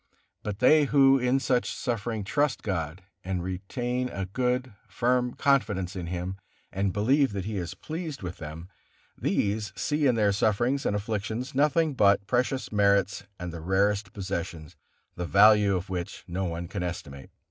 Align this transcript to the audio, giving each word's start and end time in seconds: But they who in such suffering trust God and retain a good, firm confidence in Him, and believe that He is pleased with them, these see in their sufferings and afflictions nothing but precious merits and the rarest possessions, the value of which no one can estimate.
But 0.41 0.57
they 0.57 0.85
who 0.85 1.19
in 1.19 1.39
such 1.39 1.71
suffering 1.71 2.23
trust 2.23 2.63
God 2.63 3.03
and 3.23 3.43
retain 3.43 4.09
a 4.09 4.25
good, 4.25 4.73
firm 4.87 5.35
confidence 5.35 5.95
in 5.95 6.07
Him, 6.07 6.37
and 6.71 6.91
believe 6.91 7.33
that 7.33 7.45
He 7.45 7.57
is 7.57 7.75
pleased 7.75 8.23
with 8.23 8.37
them, 8.37 8.67
these 9.15 9.71
see 9.75 10.07
in 10.07 10.15
their 10.15 10.31
sufferings 10.31 10.87
and 10.87 10.95
afflictions 10.95 11.53
nothing 11.53 11.93
but 11.93 12.25
precious 12.25 12.71
merits 12.71 13.25
and 13.39 13.53
the 13.53 13.61
rarest 13.61 14.11
possessions, 14.11 14.75
the 15.13 15.27
value 15.27 15.75
of 15.75 15.87
which 15.87 16.23
no 16.27 16.45
one 16.45 16.67
can 16.67 16.81
estimate. 16.81 17.29